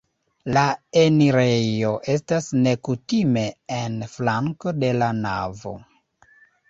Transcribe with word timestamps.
La 0.55 0.61
enirejo 1.01 1.91
estas 2.15 2.47
nekutime 2.63 3.43
en 3.81 4.01
flanko 4.15 4.75
de 4.85 4.91
la 5.03 5.11
navo. 5.23 5.75